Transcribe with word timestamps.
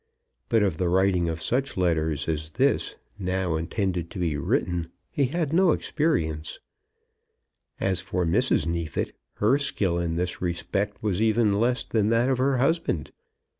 But 0.49 0.63
of 0.63 0.77
the 0.77 0.89
writing 0.89 1.29
of 1.29 1.43
such 1.43 1.77
letters 1.77 2.27
as 2.27 2.49
this 2.49 2.95
now 3.19 3.55
intended 3.55 4.09
to 4.09 4.17
be 4.17 4.35
written 4.35 4.89
he 5.11 5.25
had 5.27 5.53
no 5.53 5.73
experience. 5.73 6.59
As 7.79 8.01
for 8.01 8.25
Mrs. 8.25 8.65
Neefit, 8.65 9.15
her 9.35 9.59
skill 9.59 9.99
in 9.99 10.15
this 10.15 10.41
respect 10.41 11.03
was 11.03 11.17
less 11.21 11.21
even 11.21 11.51
than 11.91 12.09
that 12.09 12.29
of 12.29 12.39
her 12.39 12.57
husband. 12.57 13.11